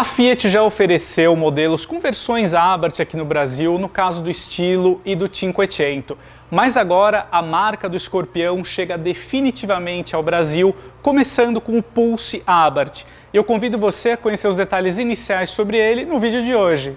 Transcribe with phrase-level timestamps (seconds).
[0.00, 4.98] A Fiat já ofereceu modelos com versões Abarth aqui no Brasil, no caso do Estilo
[5.04, 6.16] e do Cinquecento.
[6.50, 13.04] Mas agora a marca do escorpião chega definitivamente ao Brasil, começando com o Pulse Abarth.
[13.30, 16.96] Eu convido você a conhecer os detalhes iniciais sobre ele no vídeo de hoje.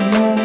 [0.00, 0.35] you.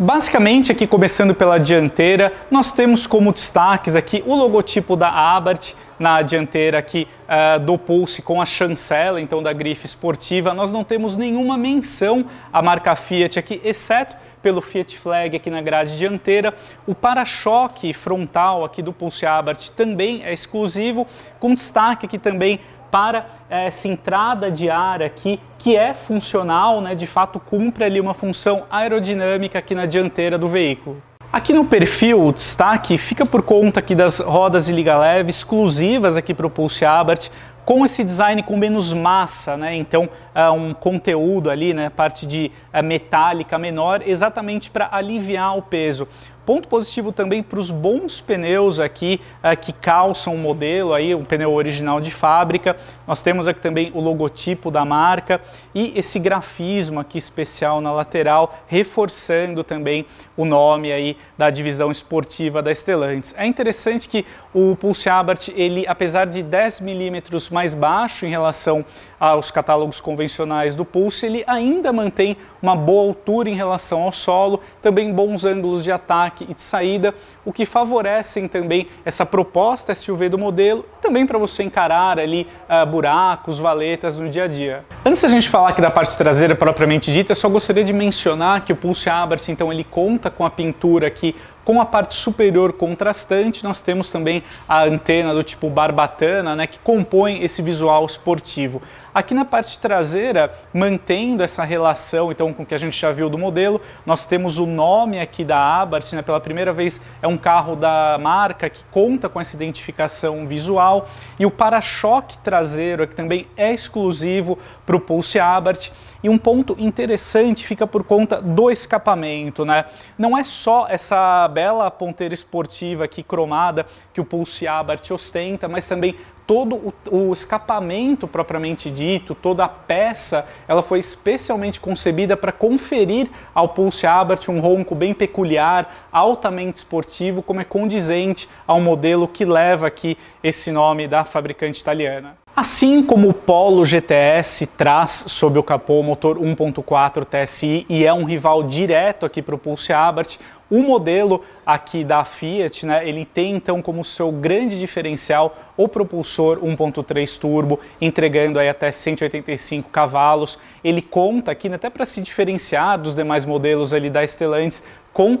[0.00, 6.22] Basicamente, aqui começando pela dianteira, nós temos como destaques aqui o logotipo da Abarth na
[6.22, 10.54] dianteira aqui uh, do Pulse com a chancela, então da grife esportiva.
[10.54, 15.60] Nós não temos nenhuma menção à marca Fiat aqui, exceto pelo Fiat Flag aqui na
[15.60, 16.54] grade dianteira.
[16.86, 21.06] O para-choque frontal aqui do Pulse Abarth também é exclusivo,
[21.38, 27.06] com destaque aqui também para essa entrada de ar aqui, que é funcional, né, de
[27.06, 31.02] fato cumpre ali uma função aerodinâmica aqui na dianteira do veículo.
[31.30, 36.16] Aqui no perfil, o destaque fica por conta aqui das rodas de liga leve exclusivas
[36.16, 37.28] aqui para o Pulse Abarth,
[37.64, 39.74] com esse design com menos massa, né?
[39.74, 41.90] Então, uh, um conteúdo ali, né?
[41.90, 46.08] Parte de uh, metálica menor, exatamente para aliviar o peso.
[46.48, 51.22] Ponto positivo também para os bons pneus aqui uh, que calçam o modelo, aí, o
[51.22, 52.74] pneu original de fábrica.
[53.06, 55.42] Nós temos aqui também o logotipo da marca
[55.74, 60.06] e esse grafismo aqui especial na lateral, reforçando também
[60.38, 63.34] o nome aí da divisão esportiva da Stellantis.
[63.36, 68.84] É interessante que o Pulse Abarth, ele, apesar de 10 milímetros mais baixo em relação
[69.18, 74.60] aos catálogos convencionais do Pulse, ele ainda mantém uma boa altura em relação ao solo,
[74.80, 77.12] também bons ângulos de ataque e de saída,
[77.44, 82.46] o que favorecem também essa proposta SUV do modelo e também para você encarar ali
[82.68, 84.84] uh, buracos, valetas no dia a dia.
[85.04, 88.64] Antes da gente falar aqui da parte traseira propriamente dita, eu só gostaria de mencionar
[88.64, 91.34] que o Pulse Abarth, então, ele conta com a pintura aqui
[91.68, 96.78] com a parte superior contrastante, nós temos também a antena do tipo barbatana, né, que
[96.78, 98.80] compõe esse visual esportivo.
[99.18, 103.28] Aqui na parte traseira, mantendo essa relação então com o que a gente já viu
[103.28, 107.36] do modelo, nós temos o nome aqui da Abarth, né, pela primeira vez é um
[107.36, 113.48] carro da marca que conta com essa identificação visual e o para-choque traseiro que também
[113.56, 114.56] é exclusivo
[114.86, 115.90] para o Pulse Abarth.
[116.22, 119.84] E um ponto interessante fica por conta do escapamento, né?
[120.16, 125.86] Não é só essa bela ponteira esportiva aqui cromada que o Pulse Abarth ostenta, mas
[125.86, 126.16] também
[126.48, 133.30] todo o, o, escapamento propriamente dito, toda a peça, ela foi especialmente concebida para conferir
[133.54, 139.44] ao Pulse Abarth um ronco bem peculiar, altamente esportivo, como é condizente ao modelo que
[139.44, 142.36] leva aqui esse nome da fabricante italiana.
[142.60, 148.12] Assim como o Polo GTS traz sob o capô o motor 1.4 TSI e é
[148.12, 150.38] um rival direto aqui para o Pulse Abarth,
[150.68, 156.58] o modelo aqui da Fiat, né, ele tem então como seu grande diferencial o propulsor
[156.58, 160.58] 1.3 turbo, entregando aí até 185 cavalos.
[160.82, 164.82] Ele conta aqui, né, até para se diferenciar dos demais modelos ali da Stellantis,
[165.12, 165.40] com uh,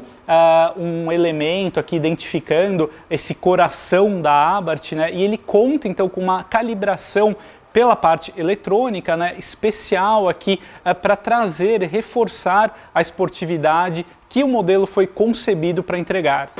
[0.76, 6.42] um elemento aqui identificando esse coração da Abarth, né, e ele conta então com uma
[6.42, 7.36] calibração
[7.72, 14.86] pela parte eletrônica, né, especial aqui uh, para trazer, reforçar a esportividade que o modelo
[14.86, 16.50] foi concebido para entregar.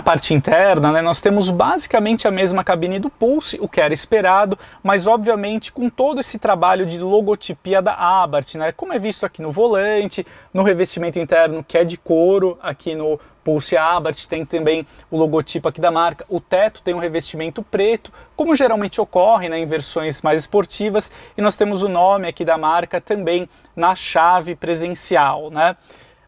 [0.00, 3.92] Na parte interna, né, nós temos basicamente a mesma cabine do Pulse, o que era
[3.92, 9.26] esperado, mas obviamente com todo esse trabalho de logotipia da Abarth, né, como é visto
[9.26, 14.42] aqui no volante, no revestimento interno que é de couro, aqui no Pulse Abarth, tem
[14.42, 16.24] também o logotipo aqui da marca.
[16.28, 21.42] O teto tem um revestimento preto, como geralmente ocorre né, em versões mais esportivas, e
[21.42, 25.50] nós temos o nome aqui da marca também na chave presencial.
[25.50, 25.76] Né?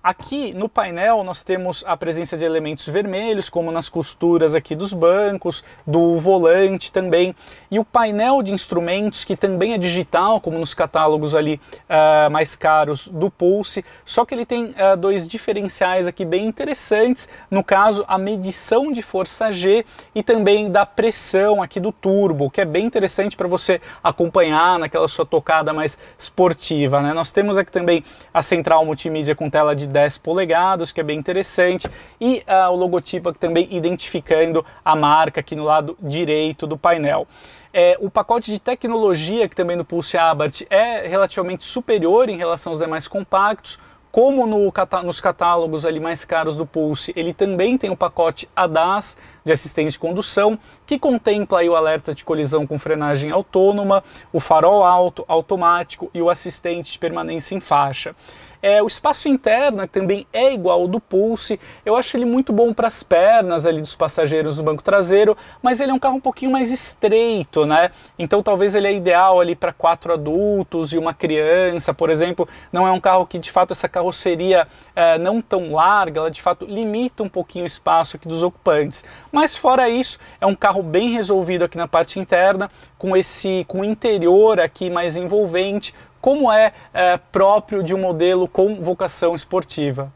[0.03, 4.93] Aqui no painel nós temos a presença de elementos vermelhos, como nas costuras aqui dos
[4.93, 7.33] bancos, do volante também,
[7.71, 12.57] e o painel de instrumentos que também é digital, como nos catálogos ali uh, mais
[12.57, 18.05] caros do Pulse, só que ele tem uh, dois diferenciais aqui bem interessantes, no caso
[18.09, 22.87] a medição de força G e também da pressão aqui do turbo, que é bem
[22.87, 27.01] interessante para você acompanhar naquela sua tocada mais esportiva.
[27.01, 27.13] Né?
[27.13, 28.03] Nós temos aqui também
[28.35, 31.89] a central multimídia com tela de 10 polegadas, que é bem interessante,
[32.21, 37.29] e uh, o logotipo aqui também identificando a marca aqui no lado direito do painel.
[37.73, 42.73] É, o pacote de tecnologia que também no Pulse Abarth é relativamente superior em relação
[42.73, 43.79] aos demais compactos,
[44.13, 44.71] como no,
[45.03, 49.93] nos catálogos ali mais caros do Pulse, ele também tem o pacote ADAS de assistente
[49.93, 56.11] de condução, que contempla o alerta de colisão com frenagem autônoma, o farol alto automático
[56.13, 58.15] e o assistente de permanência em faixa.
[58.63, 61.59] É, o espaço interno também é igual ao do Pulse.
[61.85, 65.81] Eu acho ele muito bom para as pernas ali dos passageiros no banco traseiro, mas
[65.81, 67.91] ele é um carro um pouquinho mais estreito, né?
[68.17, 72.49] Então talvez ele é ideal ali para quatro adultos e uma criança, por exemplo.
[72.73, 76.41] Não é um carro que de fato essa carroceria é, não tão larga, ela de
[76.41, 79.05] fato limita um pouquinho o espaço aqui dos ocupantes.
[79.33, 83.81] Mas fora isso, é um carro bem resolvido aqui na parte interna, com esse com
[83.81, 85.93] o interior aqui mais envolvente,
[86.23, 90.11] como é, é próprio de um modelo com vocação esportiva.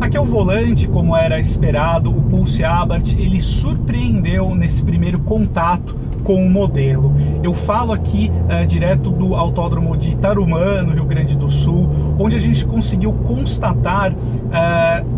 [0.00, 5.96] Aqui é o volante, como era esperado, o Pulse Abarth, ele surpreendeu nesse primeiro contato
[6.24, 7.12] com o modelo.
[7.42, 11.88] Eu falo aqui uh, direto do Autódromo de Tarumã, no Rio Grande do Sul,
[12.18, 14.16] onde a gente conseguiu constatar uh,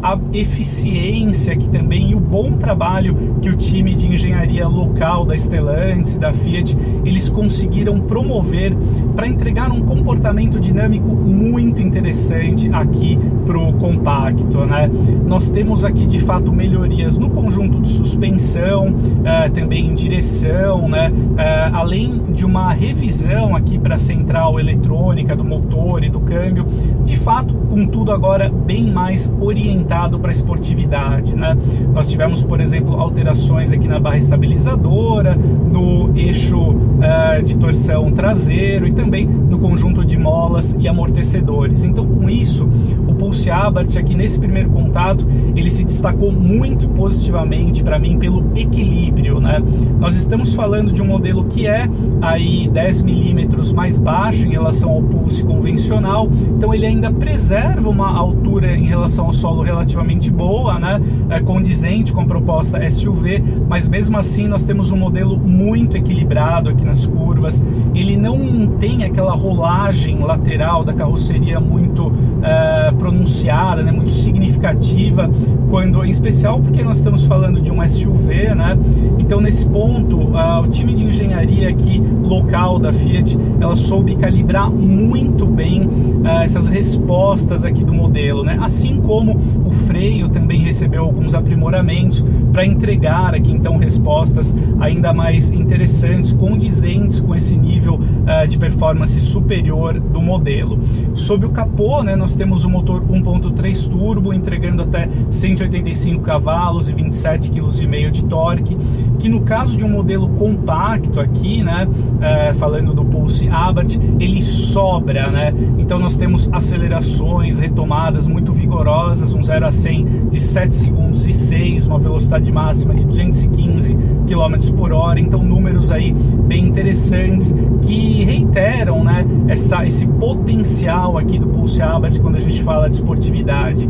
[0.03, 5.37] a eficiência que também e o bom trabalho que o time de engenharia local da
[5.37, 8.77] Stellantis e da Fiat eles conseguiram promover
[9.15, 14.66] para entregar um comportamento dinâmico muito interessante aqui para o compacto.
[14.67, 14.91] Né?
[15.27, 21.11] Nós temos aqui de fato melhorias no conjunto de suspensão, uh, também em direção, né?
[21.11, 26.67] Uh, além de uma revisão aqui para a central eletrônica do motor e do câmbio,
[27.05, 31.35] de fato, com tudo agora bem mais orientado para esportividade.
[31.35, 31.57] Né?
[31.93, 38.87] Nós tivemos, por exemplo, alterações aqui na barra estabilizadora, no eixo uh, de torção traseiro
[38.87, 41.85] e também no conjunto de molas e amortecedores.
[41.85, 42.69] Então, com isso,
[43.17, 49.41] Pulse Abarth aqui nesse primeiro contato, ele se destacou muito positivamente para mim pelo equilíbrio.
[49.41, 49.63] Né?
[49.99, 51.89] Nós estamos falando de um modelo que é
[52.21, 58.17] aí 10 milímetros mais baixo em relação ao Pulse convencional, então ele ainda preserva uma
[58.17, 61.01] altura em relação ao solo relativamente boa, né?
[61.31, 66.71] É condizente com a proposta SUV, mas mesmo assim nós temos um modelo muito equilibrado
[66.71, 67.63] aqui nas curvas.
[67.95, 73.93] Ele não tem aquela rolagem lateral da carroceria muito é, pronunciada, né?
[73.93, 75.31] Muito significativa,
[75.71, 78.77] quando, em especial porque nós estamos falando de um SUV, né?
[79.19, 85.47] Então nesse ponto o time de engenharia aqui local da Fiat, ela soube calibrar muito
[85.47, 88.59] bem uh, essas respostas aqui do modelo, né?
[88.61, 95.53] Assim como o freio também recebeu alguns aprimoramentos para entregar aqui então respostas ainda mais
[95.53, 100.79] interessantes, condizentes com esse nível uh, de performance superior do modelo.
[101.15, 106.93] Sob o capô, né, nós temos o motor 1.3 turbo entregando até 185 cavalos e
[106.93, 108.77] 27,5 kg de torque,
[109.19, 111.89] que no caso de um modelo compacto compacto aqui, né?
[112.21, 115.53] É, falando do Pulse Abarth, ele sobra, né?
[115.79, 121.33] Então nós temos acelerações, retomadas muito vigorosas, um 0 a 100 de 7 segundos e
[121.33, 125.21] 6, uma velocidade máxima de 215 km por hora.
[125.21, 129.27] Então números aí bem interessantes que reiteram, né?
[129.49, 133.89] Essa, esse potencial aqui do Pulse Abarth quando a gente fala de esportividade.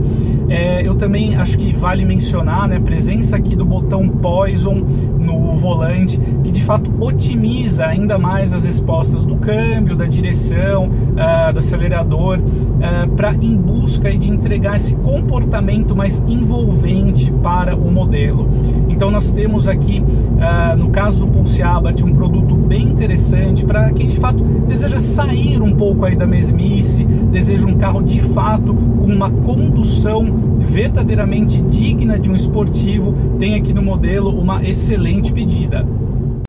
[0.49, 2.77] É, eu também acho que vale mencionar, né?
[2.77, 8.65] A presença aqui do botão Poison no volante, que de fato otimiza ainda mais as
[8.65, 12.43] respostas do câmbio, da direção, uh, do acelerador, uh,
[12.83, 18.49] ah, para em busca de entregar esse comportamento mais envolvente para o modelo.
[18.89, 23.93] Então nós temos aqui, uh, no caso do Pulse Abarth, um produto bem interessante para
[23.93, 28.75] quem de fato deseja sair um pouco aí da mesmice, deseja um carro de fato
[28.75, 35.87] com uma condução verdadeiramente digna de um esportivo, tem aqui no modelo uma excelente pedida.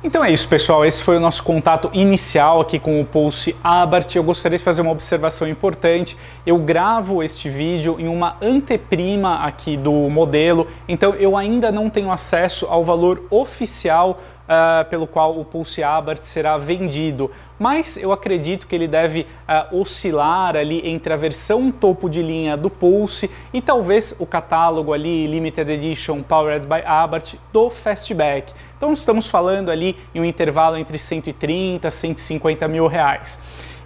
[0.04, 0.86] Então é isso, pessoal.
[0.86, 4.16] Esse foi o nosso contato inicial aqui com o Pulse Abarth.
[4.16, 6.16] Eu gostaria de fazer uma observação importante.
[6.46, 12.10] Eu gravo este vídeo em uma anteprima aqui do modelo, então eu ainda não tenho
[12.10, 18.68] acesso ao valor oficial uh, pelo qual o Pulse Abarth será vendido, mas eu acredito
[18.68, 23.62] que ele deve uh, oscilar ali entre a versão topo de linha do Pulse e
[23.62, 28.54] talvez o catálogo ali Limited Edition Powered by Abarth do Fastback.
[28.78, 33.40] Então estamos falando ali em um intervalo entre 130 e 150 mil reais.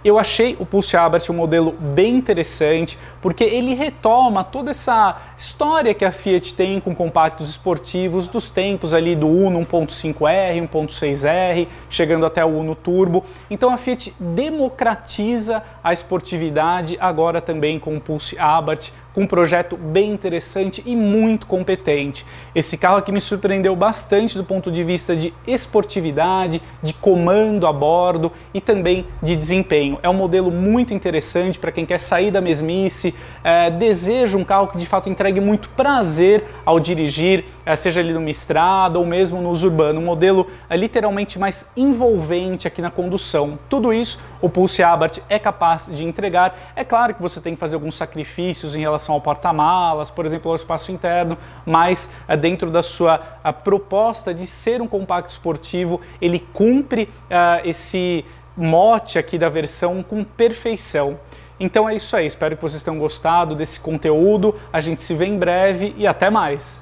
[0.04, 5.94] Eu achei o Pulse Abarth um modelo bem interessante, porque ele retoma toda essa história
[5.94, 12.26] que a Fiat tem com compactos esportivos dos tempos ali do Uno 1.5R, 1.6R, chegando
[12.26, 13.24] até o Uno Turbo.
[13.48, 19.76] Então a Fiat democratiza a esportividade agora também com o Pulse Abarth, com um projeto
[19.76, 22.24] bem interessante e muito competente.
[22.54, 27.72] Esse carro aqui me surpreendeu bastante do ponto de vista de esportividade, de comando a
[27.72, 29.98] bordo e também de desempenho.
[30.02, 33.14] É um modelo muito interessante para quem quer sair da mesmice,
[33.44, 38.12] é, deseja um carro que de fato entregue muito prazer ao dirigir, é, seja ali
[38.12, 40.00] numa estrada ou mesmo no uso urbano.
[40.00, 43.58] Um modelo é, literalmente mais envolvente aqui na condução.
[43.68, 46.72] Tudo isso o Pulse Abarth é capaz de entregar.
[46.76, 50.50] É claro que você tem que fazer alguns sacrifícios em relação ao porta-malas, por exemplo,
[50.50, 53.18] ao espaço interno, mas é, dentro da sua
[53.62, 58.24] proposta de ser um compacto esportivo, ele cumpre uh, esse
[58.56, 61.18] mote aqui da versão com perfeição.
[61.60, 64.56] Então é isso aí, espero que vocês tenham gostado desse conteúdo.
[64.72, 66.81] A gente se vê em breve e até mais.